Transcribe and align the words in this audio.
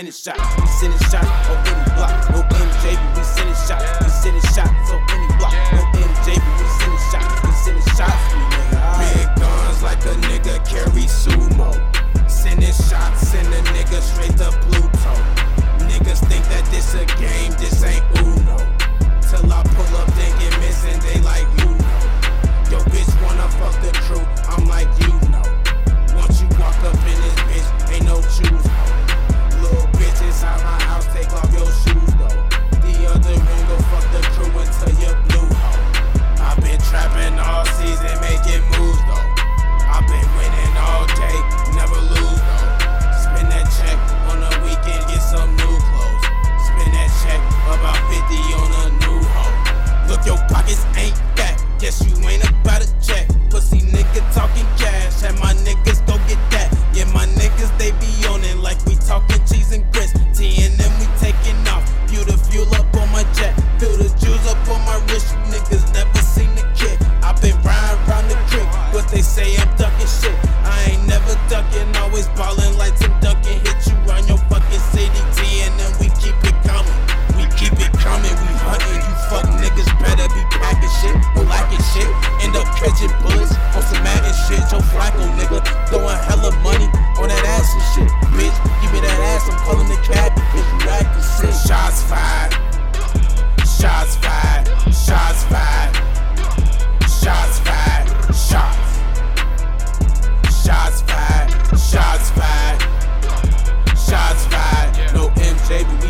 sending 0.00 0.12
shots, 0.14 0.60
we 0.60 0.66
sending 0.66 0.98
shots 1.10 1.28
on 1.50 1.58
any 1.68 1.84
block. 1.92 2.30
No 2.30 2.40
MJ, 2.40 2.96
but 2.96 3.18
we 3.18 3.22
sending 3.22 3.54
shots, 3.68 3.84
we 4.00 4.08
sending 4.08 4.42
shots 4.56 4.90
on 4.92 5.00
any 5.12 5.28
block. 5.36 5.52
No 5.76 5.84
MJ, 5.92 6.40
but 6.40 6.56
we 6.56 6.66
sending 6.80 7.04
shots, 7.12 7.36
we 7.44 7.52
sending 7.52 7.84
shots, 7.96 8.32
we 8.32 8.40
nigga. 8.48 8.80
Big 8.96 9.28
guns 9.36 9.82
like 9.82 10.00
a 10.06 10.14
nigga 10.24 10.56
carry 10.64 11.04
sumo. 11.04 11.76
Sending 12.30 12.72
shots, 12.72 13.28
send 13.28 13.52
a 13.52 13.60
nigga 13.76 14.00
straight 14.00 14.39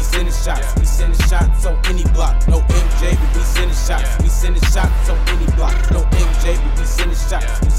we 0.00 0.04
sending 0.04 0.32
shots, 0.32 0.74
we 0.78 0.86
sending 0.86 1.20
shots 1.28 1.66
on 1.66 1.76
any 1.84 2.04
block. 2.14 2.48
No 2.48 2.60
MJ, 2.60 3.20
but 3.20 3.36
we 3.36 3.42
sending 3.42 3.76
shots, 3.76 4.22
we 4.22 4.28
sending 4.28 4.62
shots 4.72 5.10
on 5.10 5.18
any 5.28 5.44
block. 5.56 5.76
No 5.90 6.00
MJ, 6.04 6.56
but 6.64 6.78
we 6.78 6.86
sending 6.86 7.16
shots. 7.16 7.69